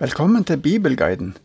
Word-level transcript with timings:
Velkommen 0.00 0.44
til 0.44 0.56
Bibelguiden. 0.56 1.36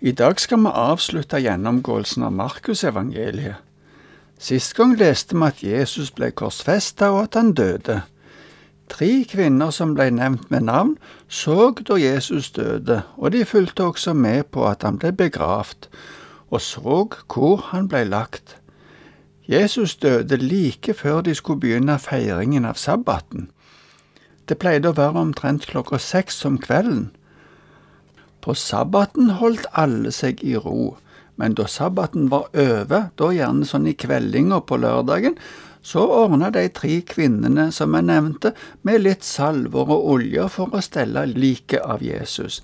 I 0.00 0.12
dag 0.12 0.40
skal 0.40 0.58
vi 0.58 0.68
avslutte 0.68 1.38
gjennomgåelsen 1.40 2.26
av 2.26 2.32
Markusevangeliet. 2.36 3.62
Sist 4.36 4.74
gang 4.76 4.98
leste 5.00 5.32
vi 5.32 5.46
at 5.46 5.62
Jesus 5.64 6.10
ble 6.12 6.28
korsfesta 6.36 7.08
og 7.14 7.22
at 7.22 7.38
han 7.40 7.54
døde. 7.56 8.02
Tre 8.92 9.08
kvinner 9.30 9.72
som 9.72 9.94
ble 9.96 10.10
nevnt 10.12 10.50
med 10.52 10.66
navn, 10.68 10.90
så 11.24 11.70
da 11.78 11.96
Jesus 11.96 12.50
døde, 12.52 12.98
og 13.16 13.32
de 13.32 13.46
fulgte 13.48 13.88
også 13.88 14.12
med 14.12 14.44
på 14.52 14.68
at 14.68 14.84
han 14.84 15.00
ble 15.00 15.14
begravd, 15.16 15.88
og 16.50 16.60
så 16.60 17.08
hvor 17.32 17.64
han 17.70 17.88
ble 17.88 18.04
lagt. 18.04 18.58
Jesus 19.48 19.96
døde 19.96 20.36
like 20.36 20.92
før 20.94 21.24
de 21.24 21.34
skulle 21.34 21.64
begynne 21.64 21.96
feiringen 21.98 22.68
av 22.68 22.76
sabbaten. 22.76 23.48
Det 24.48 24.60
pleide 24.60 24.92
å 24.92 25.00
være 25.00 25.24
omtrent 25.30 25.64
klokka 25.72 25.96
seks 25.96 26.44
om 26.44 26.60
kvelden. 26.60 27.08
På 28.42 28.54
sabbaten 28.58 29.30
holdt 29.38 29.68
alle 29.78 30.10
seg 30.14 30.42
i 30.42 30.56
ro, 30.58 30.96
men 31.38 31.54
da 31.58 31.68
sabbaten 31.70 32.26
var 32.32 32.48
over, 32.58 33.12
da 33.14 33.28
gjerne 33.30 33.66
sånn 33.68 33.86
i 33.86 33.94
kveldinga 33.94 34.58
på 34.66 34.80
lørdagen, 34.82 35.38
så 35.82 36.02
ordna 36.14 36.50
de 36.54 36.64
tre 36.74 37.00
kvinnene 37.06 37.68
som 37.74 37.94
jeg 37.94 38.06
nevnte, 38.10 38.52
med 38.86 39.02
litt 39.02 39.26
salver 39.26 39.90
og 39.90 40.10
olje 40.16 40.48
for 40.54 40.74
å 40.74 40.82
stelle 40.82 41.24
liket 41.30 41.82
av 41.82 42.02
Jesus. 42.02 42.60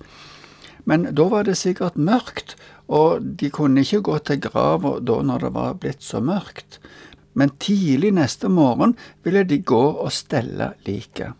Men 0.87 1.09
da 1.15 1.27
var 1.31 1.47
det 1.47 1.57
sikkert 1.59 1.99
mørkt, 1.99 2.55
og 2.87 3.23
de 3.39 3.51
kunne 3.53 3.83
ikke 3.85 4.03
gå 4.07 4.19
til 4.25 4.43
grava 4.43 4.97
da 4.99 5.19
når 5.23 5.45
det 5.45 5.55
var 5.55 5.75
blitt 5.79 6.03
så 6.03 6.23
mørkt. 6.23 6.79
Men 7.39 7.53
tidlig 7.61 8.11
neste 8.17 8.49
morgen 8.51 8.97
ville 9.23 9.45
de 9.47 9.61
gå 9.63 9.83
og 9.91 10.11
stelle 10.11 10.73
liket. 10.87 11.38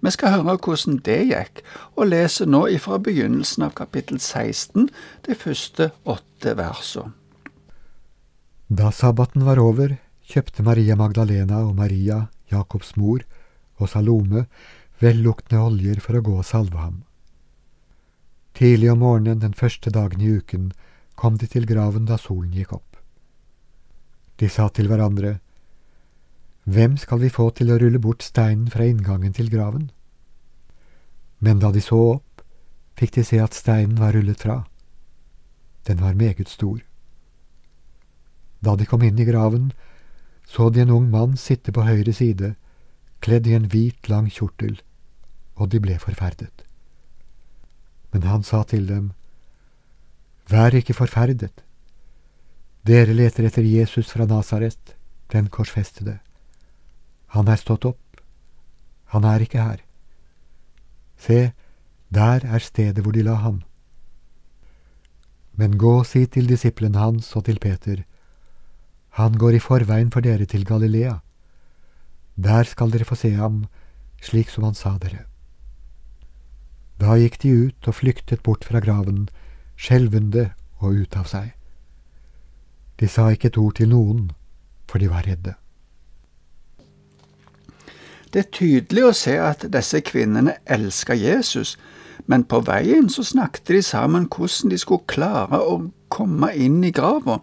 Vi 0.00 0.12
skal 0.14 0.32
høre 0.32 0.56
hvordan 0.56 1.00
det 1.04 1.20
gikk, 1.28 1.62
og 1.96 2.08
leser 2.08 2.48
nå 2.48 2.66
ifra 2.72 2.98
begynnelsen 2.98 3.66
av 3.66 3.74
kapittel 3.76 4.20
16, 4.20 4.88
de 5.26 5.36
første 5.36 5.90
åtte 6.08 6.56
versene. 6.56 7.12
Da 8.70 8.92
sabbaten 8.94 9.42
var 9.44 9.58
over, 9.58 9.96
kjøpte 10.30 10.62
Maria 10.62 10.94
Magdalena 10.96 11.64
og 11.66 11.74
Maria, 11.74 12.28
Jakobs 12.52 12.94
mor, 12.96 13.24
og 13.80 13.88
Salome 13.90 14.44
velluktende 15.00 15.62
oljer 15.64 16.00
for 16.04 16.18
å 16.18 16.24
gå 16.24 16.36
og 16.38 16.46
salve 16.46 16.78
ham. 16.78 17.00
Tidlig 18.56 18.90
om 18.92 19.02
morgenen 19.02 19.40
den 19.42 19.56
første 19.56 19.90
dagen 19.90 20.20
i 20.20 20.30
uken 20.38 20.70
kom 21.20 21.38
de 21.40 21.48
til 21.50 21.66
graven 21.68 22.06
da 22.08 22.18
solen 22.20 22.52
gikk 22.54 22.74
opp. 22.76 22.98
De 24.40 24.48
sa 24.48 24.68
til 24.72 24.88
hverandre, 24.88 25.38
hvem 26.64 26.96
skal 26.96 27.20
vi 27.22 27.32
få 27.32 27.50
til 27.56 27.72
å 27.72 27.78
rulle 27.80 27.98
bort 27.98 28.22
steinen 28.22 28.68
fra 28.70 28.84
inngangen 28.84 29.32
til 29.32 29.48
graven? 29.50 29.90
Men 31.40 31.58
da 31.58 31.70
de 31.72 31.80
så 31.80 31.98
opp, 32.16 32.42
fikk 33.00 33.16
de 33.16 33.24
se 33.24 33.40
at 33.40 33.56
steinen 33.56 33.98
var 33.98 34.12
rullet 34.12 34.42
fra. 34.44 34.64
Den 35.88 36.02
var 36.04 36.14
meget 36.14 36.48
stor. 36.48 36.82
Da 38.60 38.76
de 38.76 38.84
kom 38.84 39.02
inn 39.02 39.18
i 39.18 39.24
graven, 39.24 39.72
så 40.44 40.68
de 40.68 40.82
en 40.84 40.92
ung 40.92 41.08
mann 41.10 41.36
sitte 41.40 41.72
på 41.72 41.86
høyre 41.86 42.12
side, 42.12 42.54
kledd 43.24 43.46
i 43.48 43.56
en 43.56 43.68
hvit, 43.72 44.08
lang 44.08 44.28
kjortel, 44.28 44.80
og 45.56 45.72
de 45.72 45.80
ble 45.80 45.96
forferdet. 46.00 46.64
Men 48.12 48.28
han 48.28 48.44
sa 48.44 48.62
til 48.64 48.86
dem, 48.88 49.12
Vær 50.50 50.74
ikke 50.74 50.96
forferdet. 50.98 51.62
Dere 52.82 53.14
leter 53.14 53.46
etter 53.46 53.62
Jesus 53.62 54.10
fra 54.10 54.26
Nasaret, 54.26 54.96
den 55.30 55.46
korsfestede. 55.46 56.18
Han 57.34 57.48
er 57.48 57.60
stått 57.60 57.86
opp. 57.86 58.20
Han 59.14 59.24
er 59.24 59.42
ikke 59.44 59.62
her. 59.62 59.82
Se, 61.20 61.52
der 62.10 62.46
er 62.46 62.62
stedet 62.62 63.04
hvor 63.04 63.14
de 63.14 63.22
la 63.22 63.36
ham. 63.38 63.62
Men 65.54 65.78
gå 65.78 65.98
og 66.00 66.06
si 66.08 66.24
til 66.26 66.48
disiplene 66.48 66.98
hans 66.98 67.28
og 67.36 67.44
til 67.46 67.58
Peter, 67.62 68.02
han 69.18 69.34
går 69.38 69.58
i 69.58 69.62
forveien 69.62 70.10
for 70.10 70.24
dere 70.24 70.46
til 70.46 70.64
Galilea. 70.64 71.18
Der 72.36 72.64
skal 72.64 72.90
dere 72.90 73.04
få 73.04 73.18
se 73.18 73.30
ham, 73.34 73.66
slik 74.22 74.50
som 74.50 74.64
han 74.64 74.78
sa 74.78 74.96
dere. 75.02 75.26
Da 77.00 77.16
gikk 77.16 77.40
de 77.42 77.54
ut 77.66 77.88
og 77.88 77.96
flyktet 77.96 78.42
bort 78.42 78.64
fra 78.64 78.80
graven, 78.80 79.28
skjelvende 79.76 80.50
og 80.78 81.02
ute 81.02 81.18
av 81.18 81.26
seg. 81.30 81.54
De 83.00 83.08
sa 83.08 83.30
ikke 83.32 83.48
et 83.50 83.58
ord 83.58 83.78
til 83.78 83.88
noen, 83.88 84.30
for 84.88 85.00
de 85.00 85.08
var 85.10 85.26
redde. 85.26 85.54
Det 88.30 88.44
er 88.44 88.52
tydelig 88.54 89.04
å 89.08 89.14
se 89.16 89.32
at 89.42 89.64
disse 89.74 89.98
kvinnene 90.06 90.54
elsker 90.70 91.18
Jesus, 91.18 91.74
men 92.30 92.44
på 92.46 92.60
veien 92.62 93.08
så 93.10 93.24
snakket 93.26 93.72
de 93.74 93.80
sammen 93.82 94.28
hvordan 94.30 94.70
de 94.70 94.78
skulle 94.78 95.08
klare 95.10 95.58
å 95.58 95.80
komme 96.14 96.52
inn 96.54 96.78
i 96.86 96.92
grava. 96.94 97.40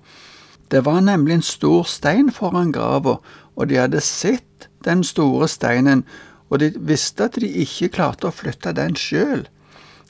Det 0.72 0.86
var 0.86 1.02
nemlig 1.04 1.38
en 1.38 1.46
stor 1.50 1.84
stein 1.92 2.32
foran 2.32 2.72
grava, 2.76 3.18
og 3.56 3.68
de 3.68 3.82
hadde 3.82 4.04
sett 4.04 4.70
den 4.88 5.04
store 5.04 5.50
steinen, 5.52 6.06
og 6.48 6.62
de 6.64 6.72
visste 6.88 7.28
at 7.28 7.40
de 7.42 7.50
ikke 7.64 7.92
klarte 7.98 8.30
å 8.30 8.36
flytte 8.36 8.72
den 8.76 8.96
sjøl. 8.96 9.44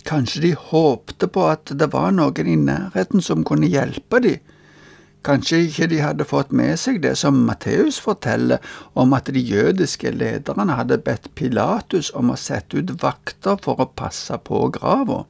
Kanskje 0.06 0.44
de 0.44 0.54
håpte 0.54 1.30
på 1.34 1.48
at 1.50 1.74
det 1.74 1.90
var 1.94 2.14
noen 2.14 2.48
i 2.48 2.58
nærheten 2.68 3.24
som 3.24 3.46
kunne 3.48 3.70
hjelpe 3.72 4.22
dem. 4.24 4.38
Kanskje 5.26 5.58
ikke 5.66 5.88
de 5.92 5.98
hadde 6.02 6.28
fått 6.28 6.54
med 6.56 6.78
seg 6.80 7.02
det 7.04 7.16
som 7.20 7.40
Matteus 7.48 7.98
forteller 8.04 8.62
om 8.98 9.16
at 9.18 9.32
de 9.34 9.42
jødiske 9.42 10.14
lederne 10.14 10.78
hadde 10.78 11.00
bedt 11.04 11.32
Pilatus 11.36 12.12
om 12.16 12.32
å 12.32 12.38
sette 12.40 12.80
ut 12.80 12.94
vakter 13.02 13.58
for 13.64 13.82
å 13.82 13.90
passe 13.90 14.38
på 14.48 14.68
grava. 14.78 15.26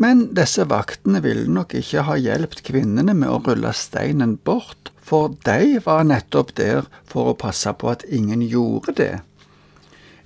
Men 0.00 0.24
disse 0.34 0.64
vaktene 0.66 1.20
ville 1.22 1.46
nok 1.46 1.76
ikke 1.78 2.02
ha 2.08 2.16
hjulpet 2.18 2.64
kvinnene 2.66 3.14
med 3.14 3.30
å 3.30 3.38
rulle 3.44 3.70
steinen 3.78 4.38
bort, 4.42 4.90
for 4.98 5.36
de 5.46 5.78
var 5.84 6.08
nettopp 6.08 6.54
der 6.58 6.88
for 7.06 7.30
å 7.30 7.38
passe 7.38 7.70
på 7.78 7.92
at 7.92 8.02
ingen 8.08 8.42
gjorde 8.42 8.96
det. 8.98 9.14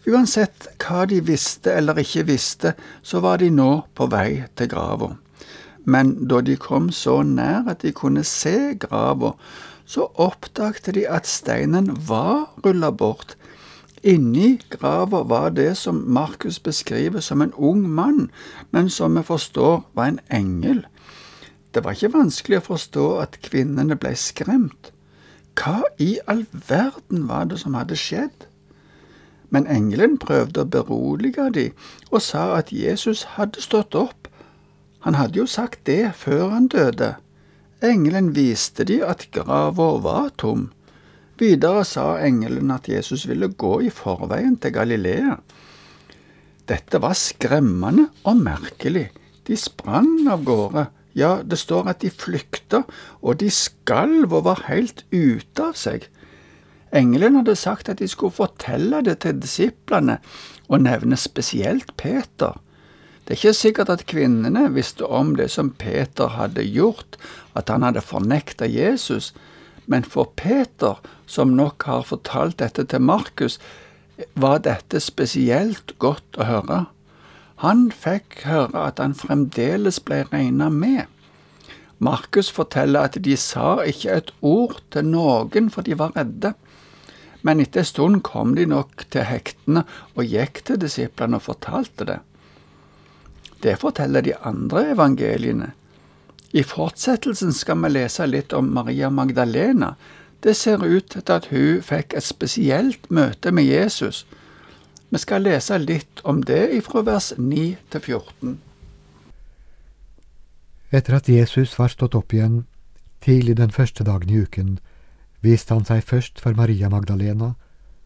Uansett 0.09 0.71
hva 0.81 1.05
de 1.11 1.19
visste 1.21 1.75
eller 1.75 1.99
ikke 2.01 2.31
visste, 2.31 2.73
så 3.03 3.21
var 3.21 3.43
de 3.43 3.51
nå 3.53 3.73
på 3.99 4.09
vei 4.09 4.47
til 4.57 4.71
grava 4.73 5.17
men 5.89 6.13
da 6.29 6.43
de 6.45 6.57
kom 6.61 6.91
så 6.93 7.23
nær 7.25 7.69
at 7.73 7.81
de 7.83 7.95
kunne 7.97 8.25
se 8.27 8.75
grava, 8.81 9.33
så 9.89 10.11
oppdagte 10.21 10.93
de 10.93 11.07
at 11.09 11.27
steinen 11.27 11.89
var 12.09 12.51
rulla 12.65 12.91
bort. 12.93 13.37
Inni 14.05 14.59
grava 14.71 15.23
var 15.25 15.49
det 15.57 15.77
som 15.81 16.03
Markus 16.07 16.59
beskriver 16.61 17.25
som 17.25 17.43
en 17.43 17.55
ung 17.57 17.89
mann, 17.89 18.29
men 18.71 18.91
som 18.91 19.17
vi 19.17 19.25
forstår 19.25 19.81
var 19.95 20.13
en 20.13 20.21
engel. 20.31 20.85
Det 21.75 21.85
var 21.85 21.97
ikke 21.97 22.13
vanskelig 22.19 22.61
å 22.61 22.69
forstå 22.69 23.09
at 23.25 23.41
kvinnene 23.49 23.97
ble 23.97 24.13
skremt. 24.17 24.93
Hva 25.59 25.81
i 25.99 26.19
all 26.29 26.45
verden 26.53 27.29
var 27.33 27.49
det 27.49 27.63
som 27.65 27.75
hadde 27.75 27.97
skjedd? 27.97 28.45
Men 29.49 29.67
engelen 29.67 30.19
prøvde 30.21 30.67
å 30.67 30.69
berolige 30.69 31.49
dem 31.55 31.73
og 32.13 32.21
sa 32.23 32.59
at 32.59 32.73
Jesus 32.77 33.25
hadde 33.39 33.65
stått 33.65 33.97
opp 33.97 34.18
han 35.09 35.17
hadde 35.17 35.41
jo 35.41 35.47
sagt 35.49 35.87
det 35.89 36.11
før 36.21 36.51
han 36.53 36.67
døde. 36.69 37.15
Engelen 37.81 38.35
viste 38.37 38.85
de 38.85 38.99
at 39.01 39.31
grava 39.33 39.95
var 40.05 40.35
tom. 40.37 40.67
Videre 41.41 41.81
sa 41.89 42.19
engelen 42.21 42.69
at 42.75 42.91
Jesus 42.93 43.25
ville 43.31 43.49
gå 43.49 43.79
i 43.87 43.93
forveien 43.95 44.59
til 44.61 44.75
Galilea. 44.77 45.39
Dette 46.69 47.01
var 47.01 47.17
skremmende 47.17 48.11
og 48.29 48.43
merkelig. 48.43 49.07
De 49.49 49.57
sprang 49.57 50.29
av 50.29 50.45
gårde. 50.45 50.85
Ja, 51.17 51.39
det 51.41 51.57
står 51.57 51.89
at 51.95 52.05
de 52.05 52.13
flykta, 52.13 52.83
og 53.25 53.41
de 53.41 53.49
skalv 53.49 54.29
og 54.29 54.45
var 54.45 54.67
helt 54.69 55.07
ute 55.09 55.71
av 55.71 55.79
seg. 55.79 56.05
Engelen 56.93 57.41
hadde 57.41 57.57
sagt 57.57 57.89
at 57.89 58.05
de 58.05 58.13
skulle 58.13 58.37
fortelle 58.37 59.01
det 59.09 59.23
til 59.25 59.41
disiplene, 59.41 60.21
og 60.69 60.85
nevne 60.85 61.17
spesielt 61.17 61.97
Peter. 61.97 62.61
Det 63.29 63.35
er 63.35 63.43
ikke 63.43 63.59
sikkert 63.59 63.91
at 63.93 64.07
kvinnene 64.09 64.71
visste 64.73 65.05
om 65.05 65.35
det 65.37 65.51
som 65.53 65.69
Peter 65.77 66.31
hadde 66.33 66.63
gjort, 66.65 67.19
at 67.53 67.69
han 67.69 67.85
hadde 67.85 68.01
fornekta 68.01 68.65
Jesus, 68.65 69.35
men 69.85 70.01
for 70.01 70.31
Peter, 70.41 70.97
som 71.29 71.53
nok 71.53 71.85
har 71.85 72.07
fortalt 72.09 72.57
dette 72.63 72.87
til 72.89 73.05
Markus, 73.05 73.59
var 74.33 74.63
dette 74.65 74.97
spesielt 75.05 75.93
godt 76.01 76.39
å 76.41 76.47
høre. 76.49 76.79
Han 77.61 77.91
fikk 77.93 78.47
høre 78.49 78.87
at 78.87 79.03
han 79.03 79.13
fremdeles 79.13 80.01
ble 80.01 80.23
regna 80.33 80.71
med. 80.73 81.05
Markus 82.01 82.49
forteller 82.49 83.11
at 83.11 83.21
de 83.21 83.37
sa 83.37 83.83
ikke 83.85 84.17
et 84.23 84.33
ord 84.41 84.81
til 84.95 85.05
noen, 85.05 85.69
for 85.69 85.85
de 85.85 85.99
var 86.01 86.17
redde. 86.17 86.55
Men 87.45 87.61
etter 87.61 87.85
en 87.85 87.93
stund 87.93 88.23
kom 88.25 88.57
de 88.57 88.65
nok 88.73 89.05
til 89.13 89.29
hektene 89.29 89.85
og 90.17 90.25
gikk 90.25 90.65
til 90.65 90.81
disiplene 90.81 91.37
og 91.37 91.45
fortalte 91.51 92.09
det. 92.09 92.19
Det 93.63 93.77
forteller 93.81 94.23
de 94.23 94.35
andre 94.47 94.91
evangeliene. 94.93 95.73
I 96.53 96.63
fortsettelsen 96.65 97.53
skal 97.53 97.83
vi 97.83 97.91
lese 97.93 98.27
litt 98.27 98.53
om 98.57 98.71
Maria 98.75 99.11
Magdalena. 99.11 99.95
Det 100.41 100.55
ser 100.57 100.85
ut 100.85 101.11
til 101.11 101.33
at 101.35 101.51
hun 101.51 101.83
fikk 101.83 102.15
et 102.15 102.25
spesielt 102.25 103.11
møte 103.11 103.51
med 103.53 103.67
Jesus. 103.69 104.25
Vi 105.11 105.19
skal 105.19 105.45
lese 105.45 105.79
litt 105.83 106.23
om 106.25 106.43
det 106.45 106.69
ifra 106.77 107.03
vers 107.03 107.33
9 107.37 107.77
til 107.91 108.01
14. 108.01 108.59
Etter 110.91 111.19
at 111.19 111.29
Jesus 111.29 111.75
var 111.79 111.93
stått 111.93 112.15
opp 112.17 112.33
igjen 112.33 112.63
tidlig 113.25 113.57
den 113.59 113.73
første 113.75 114.05
dagen 114.05 114.31
i 114.31 114.41
uken, 114.41 114.79
viste 115.45 115.75
han 115.75 115.85
seg 115.85 116.05
først 116.07 116.41
for 116.41 116.57
Maria 116.57 116.89
Magdalena, 116.89 117.55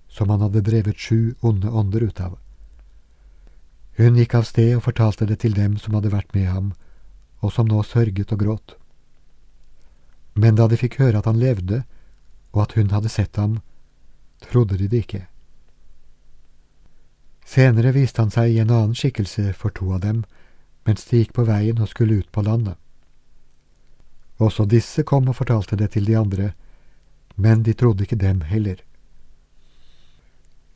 som 0.09 0.33
han 0.33 0.43
hadde 0.43 0.65
drevet 0.67 0.99
sju 0.99 1.35
onde 1.41 1.71
ånder 1.71 2.09
ut 2.09 2.21
av. 2.21 2.39
Hun 3.97 4.17
gikk 4.17 4.35
av 4.35 4.47
sted 4.49 4.77
og 4.77 4.87
fortalte 4.87 5.27
det 5.29 5.43
til 5.43 5.57
dem 5.57 5.77
som 5.81 5.95
hadde 5.97 6.13
vært 6.13 6.33
med 6.35 6.49
ham, 6.49 6.71
og 7.43 7.53
som 7.53 7.69
nå 7.69 7.83
sørget 7.85 8.33
og 8.33 8.41
gråt. 8.41 8.77
Men 10.35 10.57
da 10.57 10.69
de 10.69 10.79
fikk 10.81 10.97
høre 11.03 11.21
at 11.21 11.29
han 11.29 11.41
levde, 11.41 11.83
og 12.53 12.63
at 12.65 12.77
hun 12.79 12.93
hadde 12.93 13.13
sett 13.13 13.37
ham, 13.37 13.61
trodde 14.49 14.79
de 14.81 14.89
det 14.89 15.05
ikke. 15.05 15.27
Senere 17.45 17.93
viste 17.93 18.23
han 18.23 18.33
seg 18.33 18.53
i 18.53 18.61
en 18.63 18.71
annen 18.71 18.97
skikkelse 18.97 19.53
for 19.59 19.75
to 19.77 19.91
av 19.93 20.01
dem, 20.07 20.23
mens 20.87 21.05
de 21.09 21.21
gikk 21.21 21.35
på 21.37 21.45
veien 21.47 21.83
og 21.83 21.91
skulle 21.91 22.23
ut 22.23 22.31
på 22.33 22.45
landet. 22.47 22.79
Også 24.43 24.65
disse 24.67 25.05
kom 25.07 25.29
og 25.29 25.37
fortalte 25.39 25.77
det 25.77 25.93
til 25.93 26.09
de 26.09 26.17
andre, 26.19 26.53
men 27.37 27.63
de 27.63 27.75
trodde 27.75 28.07
ikke 28.07 28.19
dem 28.19 28.41
heller. 28.49 28.81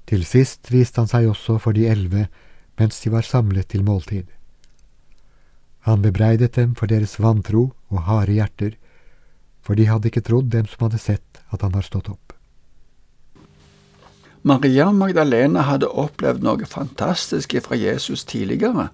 Til 0.06 0.22
sist 0.24 0.70
viste 0.70 1.00
han 1.00 1.10
seg 1.10 1.26
også 1.30 1.56
for 1.62 1.74
de 1.74 1.88
elleve 1.90 2.28
mens 2.78 3.00
de 3.00 3.12
var 3.12 3.26
samlet 3.26 3.68
til 3.72 3.84
måltid. 3.84 4.26
Han 5.86 6.02
bebreidet 6.02 6.56
dem 6.56 6.74
for 6.74 6.90
deres 6.90 7.16
vantro 7.22 7.70
og 7.88 8.06
harde 8.08 8.34
hjerter, 8.36 8.72
for 9.62 9.78
de 9.78 9.86
hadde 9.86 10.10
ikke 10.10 10.24
trodd 10.26 10.50
dem 10.50 10.66
som 10.70 10.86
hadde 10.86 11.02
sett 11.02 11.42
at 11.54 11.62
han 11.62 11.74
var 11.74 11.86
stått 11.86 12.10
opp. 12.10 12.34
Maria 14.46 14.92
Magdalena 14.94 15.64
hadde 15.66 15.90
opplevd 15.90 16.44
noe 16.46 16.66
fantastisk 16.70 17.56
fra 17.64 17.78
Jesus 17.78 18.22
tidligere. 18.24 18.90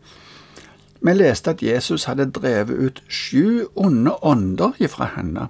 Vi 1.02 1.12
leste 1.12 1.52
at 1.52 1.62
Jesus 1.64 2.06
hadde 2.08 2.30
drevet 2.32 2.78
ut 2.78 3.02
sju 3.08 3.66
onde 3.74 4.14
ånder 4.22 4.78
ifra 4.80 5.10
henne. 5.16 5.48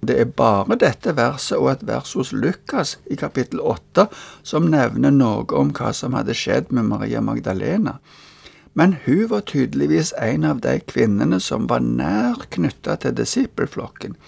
Det 0.00 0.18
er 0.20 0.28
bare 0.36 0.76
dette 0.78 1.14
verset 1.16 1.56
og 1.58 1.70
et 1.72 1.84
vers 1.88 2.12
hos 2.18 2.32
Lukas 2.36 2.96
i 3.10 3.16
kapittel 3.16 3.62
8 3.64 4.06
som 4.46 4.68
nevner 4.70 5.14
noe 5.14 5.46
om 5.56 5.72
hva 5.74 5.92
som 5.96 6.16
hadde 6.18 6.36
skjedd 6.36 6.72
med 6.76 6.90
Maria 6.90 7.22
Magdalena. 7.24 7.96
Men 8.76 8.96
hun 9.06 9.28
var 9.30 9.46
tydeligvis 9.48 10.12
en 10.20 10.44
av 10.44 10.60
de 10.60 10.74
kvinnene 10.84 11.40
som 11.40 11.64
var 11.70 11.80
nær 11.80 12.44
knytta 12.52 12.98
til 13.00 13.14
disippelflokken. 13.16 14.18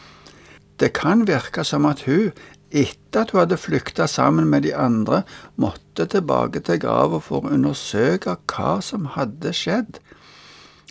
Det 0.81 0.95
kan 0.97 1.27
virke 1.29 1.65
som 1.69 1.85
at 1.85 2.07
hun, 2.09 2.31
etter 2.71 3.27
at 3.27 3.35
hun 3.35 3.43
hadde 3.43 3.61
flykta 3.61 4.07
sammen 4.09 4.49
med 4.49 4.65
de 4.65 4.73
andre, 4.73 5.23
måtte 5.57 6.07
tilbake 6.09 6.63
til 6.65 6.81
grava 6.81 7.21
for 7.21 7.45
å 7.45 7.53
undersøke 7.53 8.39
hva 8.49 8.79
som 8.85 9.11
hadde 9.19 9.53
skjedd. 9.53 10.01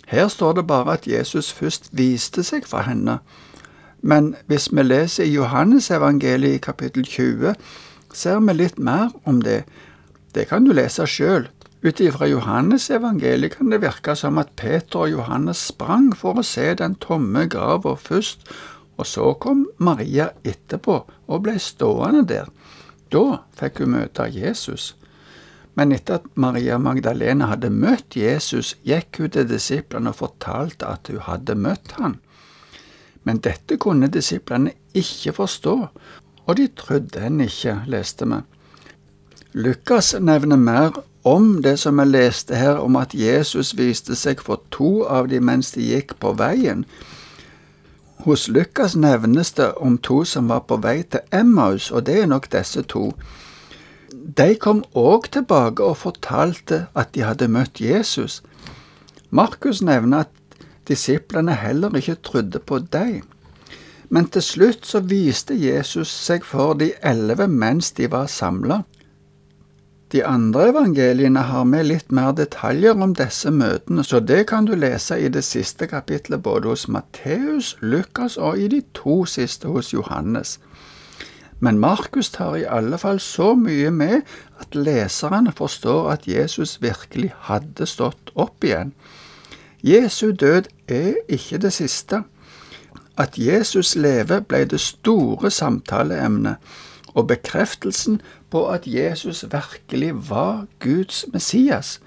Her 0.06 0.30
står 0.30 0.60
det 0.60 0.66
bare 0.70 0.94
at 0.94 1.10
Jesus 1.10 1.50
først 1.52 1.90
viste 1.92 2.46
seg 2.46 2.68
for 2.68 2.86
henne, 2.86 3.18
men 4.00 4.34
hvis 4.46 4.68
vi 4.72 4.82
leser 4.82 5.26
i 5.26 5.34
Johannesevangeliet 5.34 6.58
i 6.58 6.62
kapittel 6.62 7.04
20, 7.06 7.54
ser 8.14 8.40
vi 8.40 8.54
litt 8.54 8.78
mer 8.78 9.10
om 9.24 9.42
det. 9.42 9.64
Det 10.34 10.48
kan 10.48 10.64
du 10.64 10.72
lese 10.76 11.06
sjøl. 11.06 11.48
Ut 11.82 12.00
ifra 12.02 12.26
Johannesevangeliet 12.26 13.56
kan 13.56 13.70
det 13.70 13.82
virke 13.82 14.16
som 14.18 14.38
at 14.42 14.54
Peter 14.58 15.04
og 15.04 15.12
Johannes 15.12 15.60
sprang 15.70 16.10
for 16.16 16.38
å 16.38 16.46
se 16.46 16.72
den 16.78 16.96
tomme 17.02 17.46
grava 17.50 17.94
først, 17.94 18.46
og 18.98 19.06
så 19.06 19.32
kom 19.38 19.68
Maria 19.78 20.32
etterpå 20.42 21.02
og 21.06 21.44
ble 21.44 21.54
stående 21.62 22.24
der. 22.26 22.48
Da 23.14 23.44
fikk 23.58 23.84
hun 23.84 23.94
møte 23.94 24.26
Jesus. 24.34 24.94
Men 25.78 25.94
etter 25.94 26.18
at 26.18 26.26
Maria 26.34 26.80
Magdalena 26.82 27.52
hadde 27.52 27.70
møtt 27.70 28.16
Jesus, 28.18 28.74
gikk 28.82 29.20
hun 29.22 29.30
til 29.30 29.46
disiplene 29.46 30.10
og 30.10 30.18
fortalte 30.18 30.88
at 30.90 31.06
hun 31.12 31.22
hadde 31.28 31.54
møtt 31.54 31.94
han. 32.00 32.18
Men 33.28 33.42
dette 33.44 33.76
kunne 33.76 34.08
disiplene 34.08 34.72
ikke 34.96 35.34
forstå, 35.36 35.74
og 36.48 36.56
de 36.56 36.64
trodde 36.80 37.20
henne 37.20 37.44
ikke, 37.44 37.82
leste 37.92 38.24
vi. 38.24 38.38
Lukas 39.52 40.14
nevner 40.20 40.56
mer 40.56 40.96
om 41.28 41.58
det 41.62 41.74
som 41.82 42.00
vi 42.00 42.06
leste 42.08 42.56
her, 42.56 42.80
om 42.80 42.96
at 42.96 43.12
Jesus 43.14 43.74
viste 43.76 44.16
seg 44.16 44.40
for 44.44 44.62
to 44.72 45.04
av 45.04 45.28
de 45.28 45.42
mens 45.44 45.74
de 45.76 45.84
gikk 45.90 46.16
på 46.22 46.32
veien. 46.40 46.86
Hos 48.24 48.48
Lukas 48.48 48.96
nevnes 48.96 49.52
det 49.60 49.68
om 49.76 49.98
to 49.98 50.22
som 50.24 50.48
var 50.48 50.64
på 50.70 50.80
vei 50.82 51.02
til 51.02 51.20
Emmaus, 51.32 51.90
og 51.90 52.06
det 52.08 52.22
er 52.22 52.32
nok 52.32 52.48
disse 52.52 52.82
to. 52.88 53.10
De 54.40 54.54
kom 54.56 54.80
òg 54.96 55.28
tilbake 55.36 55.84
og 55.84 56.00
fortalte 56.00 56.86
at 56.96 57.12
de 57.12 57.28
hadde 57.28 57.52
møtt 57.52 57.80
Jesus. 57.80 58.40
Markus 59.30 59.82
nevner 59.84 60.24
at 60.24 60.32
disiplene 60.88 61.54
heller 61.54 61.94
ikke 61.96 62.18
trodde 62.24 62.58
på 62.58 62.80
dem. 62.92 63.22
Men 64.08 64.28
til 64.32 64.42
slutt 64.42 64.86
så 64.88 65.02
viste 65.04 65.56
Jesus 65.56 66.08
seg 66.08 66.46
for 66.48 66.78
de 66.80 66.94
elleve 67.04 67.48
mens 67.48 67.92
de 67.96 68.08
var 68.10 68.30
samla. 68.32 68.82
De 70.08 70.22
andre 70.24 70.70
evangeliene 70.70 71.42
har 71.50 71.66
med 71.68 71.84
litt 71.84 72.12
mer 72.16 72.30
detaljer 72.32 72.96
om 72.96 73.12
disse 73.16 73.50
møtene, 73.52 74.00
så 74.00 74.22
det 74.24 74.46
kan 74.48 74.64
du 74.64 74.72
lese 74.72 75.18
i 75.20 75.28
det 75.28 75.42
siste 75.44 75.84
kapitlet 75.90 76.40
både 76.46 76.70
hos 76.72 76.86
Matteus, 76.88 77.74
Lukas 77.84 78.38
og 78.40 78.56
i 78.56 78.70
de 78.72 78.80
to 78.96 79.26
siste 79.28 79.68
hos 79.68 79.92
Johannes. 79.92 80.56
Men 81.60 81.80
Markus 81.82 82.30
tar 82.32 82.56
i 82.56 82.64
alle 82.64 82.96
fall 83.02 83.20
så 83.20 83.52
mye 83.58 83.90
med 83.92 84.22
at 84.62 84.78
leserne 84.78 85.52
forstår 85.52 86.12
at 86.14 86.28
Jesus 86.30 86.78
virkelig 86.80 87.34
hadde 87.50 87.86
stått 87.86 88.32
opp 88.34 88.64
igjen. 88.64 88.94
Jesu 89.82 90.30
død 90.30 90.62
er 90.88 91.14
ikke 91.28 91.58
det 91.58 91.72
siste. 91.72 92.22
At 93.18 93.38
Jesus 93.38 93.96
lever, 93.96 94.40
ble 94.40 94.64
det 94.64 94.80
store 94.80 95.50
samtaleemnet, 95.50 96.56
og 97.14 97.26
bekreftelsen 97.26 98.20
på 98.50 98.68
at 98.68 98.86
Jesus 98.86 99.44
virkelig 99.52 100.30
var 100.30 100.66
Guds 100.78 101.24
Messias, 101.32 102.00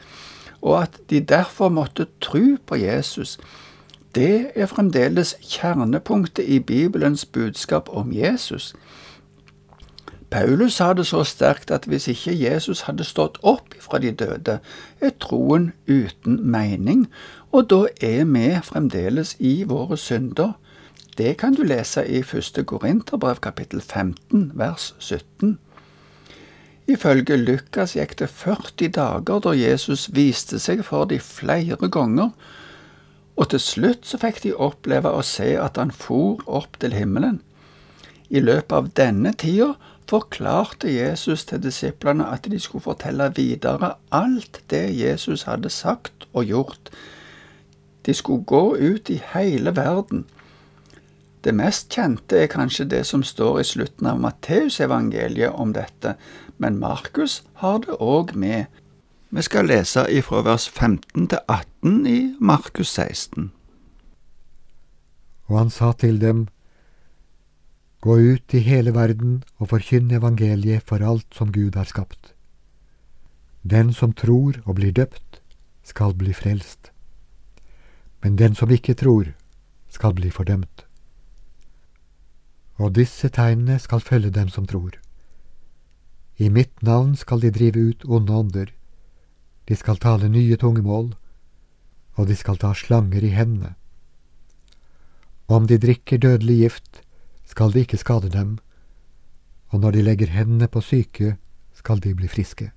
og 0.61 0.81
at 0.81 0.99
de 1.09 1.19
derfor 1.19 1.69
måtte 1.69 2.07
tro 2.21 2.57
på 2.65 2.75
Jesus. 2.75 3.39
Det 4.15 4.51
er 4.55 4.65
fremdeles 4.65 5.35
kjernepunktet 5.41 6.43
i 6.43 6.59
Bibelens 6.59 7.25
budskap 7.25 7.89
om 7.89 8.13
Jesus. 8.13 8.73
Paulus 10.31 10.73
sa 10.73 10.93
det 10.93 11.05
så 11.07 11.23
sterkt 11.23 11.71
at 11.71 11.85
hvis 11.85 12.07
ikke 12.07 12.31
Jesus 12.39 12.81
hadde 12.87 13.03
stått 13.03 13.37
opp 13.43 13.75
fra 13.79 13.99
de 13.99 14.11
døde, 14.11 14.59
er 15.01 15.11
troen 15.19 15.71
uten 15.87 16.37
mening, 16.51 17.09
og 17.51 17.67
da 17.71 17.81
er 18.01 18.23
vi 18.31 18.45
fremdeles 18.63 19.35
i 19.39 19.63
våre 19.67 19.97
synder. 19.99 20.53
Det 21.17 21.35
kan 21.37 21.53
du 21.55 21.63
lese 21.67 22.05
i 22.07 22.23
første 22.23 22.63
Korinterbrev 22.63 23.41
kapittel 23.43 23.81
15 23.81 24.51
vers 24.55 24.93
17. 24.99 25.57
Ifølge 26.87 27.37
Lukas 27.37 27.93
gikk 27.95 28.17
det 28.19 28.29
40 28.29 28.95
dager 28.95 29.43
da 29.43 29.53
Jesus 29.55 30.07
viste 30.15 30.59
seg 30.59 30.85
for 30.87 31.05
de 31.11 31.19
flere 31.19 31.89
ganger, 31.91 32.31
og 33.35 33.49
til 33.51 33.63
slutt 33.63 34.07
så 34.07 34.19
fikk 34.21 34.41
de 34.43 34.55
oppleve 34.55 35.11
å 35.11 35.21
se 35.25 35.53
at 35.59 35.79
han 35.79 35.91
for 35.91 36.41
opp 36.47 36.79
til 36.79 36.95
himmelen. 36.95 37.39
I 38.31 38.39
løpet 38.39 38.75
av 38.75 38.91
denne 38.95 39.33
tida 39.35 39.73
forklarte 40.07 40.91
Jesus 40.91 41.45
til 41.47 41.61
disiplene 41.63 42.27
at 42.31 42.47
de 42.51 42.59
skulle 42.59 42.83
fortelle 42.83 43.29
videre 43.35 43.95
alt 44.11 44.61
det 44.71 44.87
Jesus 44.95 45.45
hadde 45.47 45.71
sagt 45.71 46.27
og 46.33 46.47
gjort. 46.47 46.91
De 48.05 48.13
skulle 48.13 48.43
gå 48.43 48.77
ut 48.77 49.09
i 49.09 49.21
hele 49.33 49.75
verden. 49.75 50.25
Det 51.43 51.53
mest 51.57 51.89
kjente 51.93 52.37
er 52.37 52.51
kanskje 52.51 52.85
det 52.85 53.05
som 53.09 53.23
står 53.25 53.59
i 53.61 53.65
slutten 53.65 54.07
av 54.07 54.19
Matteusevangeliet 54.21 55.57
om 55.57 55.73
dette, 55.73 56.15
men 56.57 56.79
Markus 56.79 57.41
har 57.63 57.81
det 57.85 57.97
òg 57.97 58.35
med. 58.37 58.65
Vi 59.31 59.41
skal 59.41 59.69
lese 59.71 60.05
ifra 60.11 60.43
vers 60.45 60.67
15 60.69 61.27
til 61.31 61.39
18 61.47 62.05
i 62.07 62.19
Markus 62.39 62.93
16. 62.93 63.51
Og 65.49 65.57
han 65.57 65.69
sa 65.69 65.91
til 65.97 66.21
dem, 66.21 66.47
Gå 68.01 68.17
ut 68.17 68.53
i 68.57 68.59
hele 68.65 68.93
verden 68.95 69.43
og 69.59 69.69
forkynn 69.69 70.09
evangeliet 70.11 70.81
for 70.89 71.03
alt 71.05 71.35
som 71.37 71.51
Gud 71.53 71.75
har 71.77 71.85
skapt. 71.85 72.33
Den 73.61 73.93
som 73.93 74.13
tror 74.13 74.57
og 74.65 74.75
blir 74.79 74.91
døpt, 74.91 75.41
skal 75.85 76.13
bli 76.17 76.33
frelst. 76.33 76.90
Men 78.23 78.35
den 78.35 78.55
som 78.55 78.71
ikke 78.71 78.93
tror, 78.93 79.33
skal 79.89 80.13
bli 80.13 80.29
fordømt. 80.31 80.85
Og 82.81 82.95
disse 82.95 83.29
tegnene 83.29 83.79
skal 83.79 84.01
følge 84.01 84.31
dem 84.33 84.49
som 84.49 84.65
tror. 84.65 84.95
I 86.37 86.49
mitt 86.49 86.81
navn 86.81 87.15
skal 87.15 87.41
de 87.41 87.51
drive 87.51 87.79
ut 87.89 88.05
onde 88.05 88.33
ånder, 88.33 88.71
de 89.69 89.75
skal 89.75 89.99
tale 90.01 90.29
nye 90.29 90.57
tungemål, 90.57 91.13
og 92.17 92.27
de 92.27 92.35
skal 92.35 92.57
ta 92.57 92.73
slanger 92.73 93.23
i 93.23 93.33
hendene. 93.35 93.75
Om 95.47 95.67
de 95.67 95.77
drikker 95.77 96.17
dødelig 96.17 96.57
gift, 96.57 97.01
skal 97.45 97.71
det 97.71 97.85
ikke 97.85 97.99
skade 98.01 98.29
dem, 98.29 98.57
og 99.69 99.79
når 99.79 99.91
de 99.91 100.01
legger 100.01 100.33
hendene 100.33 100.67
på 100.67 100.81
syke, 100.81 101.37
skal 101.73 102.01
de 102.03 102.15
bli 102.15 102.27
friske. 102.27 102.71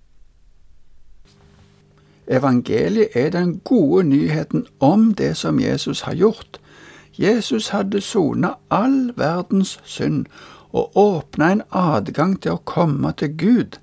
Evangeliet 2.26 3.08
er 3.14 3.30
den 3.30 3.58
gode 3.64 4.04
nyheten 4.04 4.66
om 4.80 5.14
det 5.14 5.36
som 5.36 5.60
Jesus 5.60 6.00
har 6.00 6.14
gjort. 6.14 6.60
Jesus 7.18 7.68
hadde 7.68 8.00
sona 8.00 8.54
all 8.70 9.12
verdens 9.16 9.78
synd 9.84 10.26
og 10.72 10.96
åpna 10.98 11.52
en 11.52 11.62
adgang 11.70 12.34
til 12.42 12.56
å 12.56 12.62
komme 12.66 13.12
til 13.18 13.36
Gud. 13.38 13.78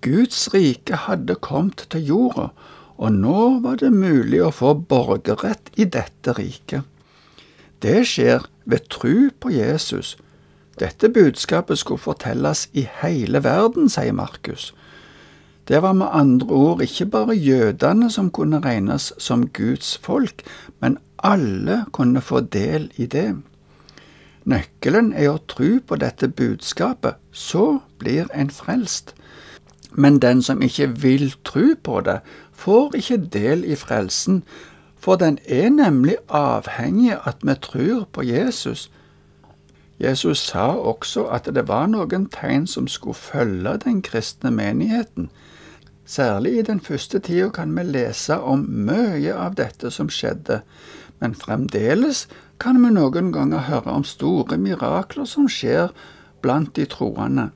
Guds 0.00 0.48
rike 0.54 0.96
hadde 1.04 1.36
kommet 1.44 1.84
til 1.92 2.06
jorda, 2.08 2.48
og 2.96 3.12
nå 3.12 3.60
var 3.64 3.76
det 3.82 3.92
mulig 3.92 4.40
å 4.44 4.54
få 4.54 4.74
borgerrett 4.88 5.68
i 5.76 5.84
dette 5.84 6.32
riket. 6.38 6.86
Det 7.80 8.00
skjer 8.08 8.46
ved 8.64 8.88
tru 8.92 9.30
på 9.40 9.52
Jesus. 9.52 10.16
Dette 10.80 11.08
budskapet 11.12 11.80
skulle 11.80 12.00
fortelles 12.00 12.68
i 12.72 12.86
hele 13.02 13.44
verden, 13.44 13.88
sier 13.92 14.16
Markus. 14.16 14.70
Det 15.70 15.82
var 15.82 15.92
med 15.92 16.06
andre 16.10 16.46
ord 16.46 16.80
ikke 16.82 17.06
bare 17.06 17.34
jødene 17.36 18.10
som 18.10 18.30
kunne 18.30 18.58
regnes 18.60 19.12
som 19.18 19.48
Guds 19.48 19.98
folk, 20.02 20.42
men 20.80 20.98
alle 21.22 21.84
kunne 21.92 22.20
få 22.20 22.40
del 22.40 22.90
i 22.96 23.06
det. 23.06 23.36
Nøkkelen 24.44 25.12
er 25.12 25.28
å 25.30 25.38
tro 25.46 25.76
på 25.86 25.96
dette 26.02 26.26
budskapet, 26.28 27.14
så 27.30 27.78
blir 28.02 28.26
en 28.34 28.50
frelst. 28.50 29.14
Men 29.92 30.18
den 30.18 30.42
som 30.42 30.62
ikke 30.62 30.88
vil 31.04 31.34
tro 31.44 31.74
på 31.82 32.00
det, 32.00 32.18
får 32.52 32.96
ikke 32.96 33.16
del 33.32 33.62
i 33.64 33.76
frelsen, 33.78 34.42
for 34.98 35.16
den 35.16 35.38
er 35.46 35.70
nemlig 35.70 36.16
avhengig 36.28 37.12
av 37.14 37.28
at 37.30 37.46
vi 37.46 37.54
tror 37.62 38.08
på 38.12 38.26
Jesus. 38.26 38.90
Jesus 40.00 40.38
sa 40.38 40.72
også 40.74 41.28
at 41.30 41.46
det 41.54 41.68
var 41.68 41.86
noen 41.86 42.26
tegn 42.26 42.66
som 42.66 42.88
skulle 42.88 43.14
følge 43.14 43.76
den 43.84 44.02
kristne 44.02 44.50
menigheten. 44.50 45.30
Særlig 46.10 46.58
i 46.58 46.62
den 46.66 46.80
første 46.82 47.20
tida 47.22 47.52
kan 47.54 47.70
vi 47.76 47.84
lese 47.86 48.34
om 48.42 48.64
mye 48.66 49.30
av 49.30 49.54
dette 49.60 49.92
som 49.94 50.08
skjedde, 50.10 50.56
men 51.22 51.36
fremdeles 51.38 52.24
kan 52.58 52.80
vi 52.82 52.90
noen 52.96 53.30
ganger 53.30 53.68
høre 53.68 53.94
om 53.94 54.02
store 54.02 54.58
mirakler 54.58 55.28
som 55.30 55.46
skjer 55.46 55.92
blant 56.42 56.72
de 56.74 56.88
troende. 56.90 57.50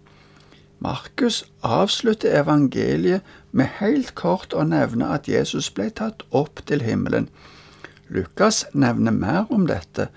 Markus 0.78 1.40
avslutter 1.66 2.36
evangeliet 2.44 3.26
med 3.50 3.72
helt 3.80 4.14
kort 4.14 4.54
å 4.54 4.62
nevne 4.68 5.08
at 5.16 5.26
Jesus 5.26 5.72
ble 5.74 5.88
tatt 5.90 6.22
opp 6.30 6.62
til 6.70 6.84
himmelen. 6.86 7.26
Lukas 8.06 8.62
nevner 8.70 9.16
mer 9.16 9.50
om 9.50 9.66
dette, 9.66 10.12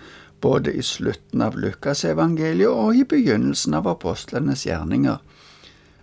både 0.46 0.75
i 0.77 0.86
slutten 0.86 1.41
av 1.41 1.58
Lukasevangeliet 1.58 2.70
og 2.70 3.01
i 3.01 3.08
begynnelsen 3.15 3.79
av 3.79 3.89
apostlenes 3.89 4.67
gjerninger. 4.70 5.17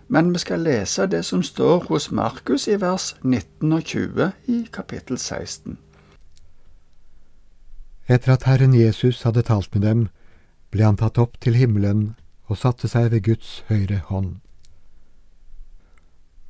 Men 0.07 0.33
vi 0.33 0.39
skal 0.39 0.61
lese 0.65 1.07
det 1.09 1.23
som 1.25 1.43
står 1.43 1.87
hos 1.89 2.11
Markus 2.11 2.67
i 2.67 2.77
vers 2.81 3.15
19 3.23 3.73
og 3.73 3.83
20 3.83 4.31
i 4.47 4.59
kapittel 4.71 5.17
16. 5.17 5.77
Etter 8.07 8.35
at 8.35 8.43
Herren 8.45 8.73
Jesus 8.77 9.23
hadde 9.25 9.41
talt 9.41 9.73
med 9.73 9.81
dem, 9.81 10.07
ble 10.69 10.85
han 10.85 10.97
tatt 10.99 11.17
opp 11.17 11.39
til 11.41 11.57
himmelen 11.57 12.13
og 12.45 12.59
satte 12.61 12.87
seg 12.87 13.09
ved 13.11 13.25
Guds 13.25 13.63
høyre 13.69 14.03
hånd. 14.11 14.35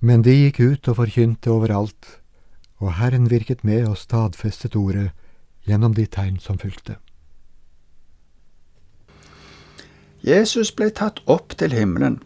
Men 0.04 0.26
de 0.26 0.36
gikk 0.36 0.60
ut 0.60 0.90
og 0.92 1.00
forkynte 1.00 1.52
overalt, 1.54 2.20
og 2.84 2.98
Herren 3.00 3.30
virket 3.32 3.64
med 3.64 3.88
og 3.88 3.98
stadfestet 3.98 4.76
ordet 4.76 5.14
gjennom 5.66 5.96
de 5.96 6.06
tegn 6.06 6.38
som 6.44 6.60
fulgte. 6.60 7.00
Jesus 10.26 10.74
ble 10.76 10.90
tatt 10.90 11.22
opp 11.30 11.56
til 11.56 11.72
himmelen. 11.72 12.20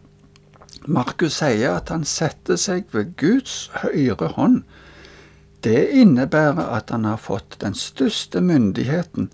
Markus 0.86 1.40
sier 1.42 1.76
at 1.76 1.90
han 1.92 2.06
setter 2.08 2.56
seg 2.56 2.86
ved 2.94 3.12
Guds 3.20 3.70
høyre 3.82 4.32
hånd. 4.36 4.62
Det 5.60 5.90
innebærer 5.92 6.70
at 6.72 6.90
han 6.90 7.04
har 7.04 7.20
fått 7.20 7.58
den 7.60 7.76
største 7.76 8.40
myndigheten. 8.40 9.28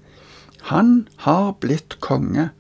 Han 0.72 1.06
har 1.22 1.54
blitt 1.62 2.00
konge. 2.02 2.50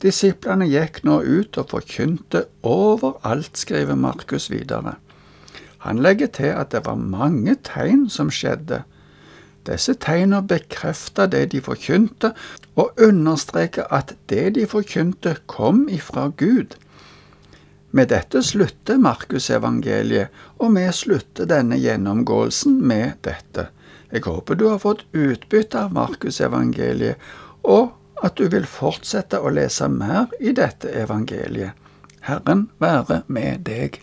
Disiplene 0.00 0.68
gikk 0.68 1.02
nå 1.04 1.20
ut 1.20 1.58
og 1.60 1.68
forkynte 1.72 2.46
overalt, 2.64 3.56
skriver 3.60 3.96
Markus 3.96 4.48
videre. 4.52 4.96
Han 5.84 6.00
legger 6.00 6.32
til 6.32 6.52
at 6.56 6.72
det 6.72 6.86
var 6.86 6.96
mange 6.96 7.58
tegn 7.60 8.06
som 8.08 8.32
skjedde. 8.32 8.82
Disse 9.68 9.94
tegnene 10.00 10.40
bekrefter 10.44 11.28
det 11.28 11.50
de 11.52 11.60
forkynte, 11.64 12.32
og 12.76 12.96
understreker 13.00 13.88
at 13.92 14.14
det 14.32 14.54
de 14.56 14.64
forkynte, 14.68 15.36
kom 15.46 15.86
ifra 15.92 16.30
Gud. 16.36 16.76
Med 17.94 18.08
dette 18.10 18.40
slutter 18.42 18.98
Markusevangeliet, 18.98 20.32
og 20.58 20.72
vi 20.74 20.82
slutter 20.90 21.46
denne 21.46 21.76
gjennomgåelsen 21.78 22.80
med 22.82 23.20
dette. 23.22 23.68
Jeg 24.10 24.24
håper 24.26 24.58
du 24.58 24.64
har 24.66 24.80
fått 24.82 25.04
utbytte 25.14 25.84
av 25.86 25.94
Markusevangeliet, 25.94 27.22
og 27.62 27.92
at 28.26 28.34
du 28.34 28.48
vil 28.50 28.66
fortsette 28.66 29.38
å 29.38 29.52
lese 29.54 29.86
mer 29.92 30.26
i 30.42 30.50
dette 30.58 30.90
evangeliet. 30.90 31.78
Herren 32.26 32.66
være 32.82 33.20
med 33.30 33.62
deg. 33.68 34.00